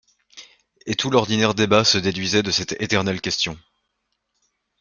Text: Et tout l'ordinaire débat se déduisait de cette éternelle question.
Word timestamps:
Et 0.87 0.95
tout 0.95 1.11
l'ordinaire 1.11 1.53
débat 1.53 1.83
se 1.83 1.99
déduisait 1.99 2.41
de 2.41 2.49
cette 2.49 2.71
éternelle 2.81 3.21
question. 3.21 3.55